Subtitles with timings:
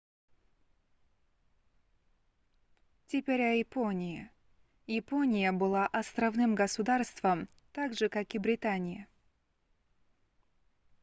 [3.05, 4.31] теперь о японии
[4.87, 9.07] япония была островным государством так же как и британия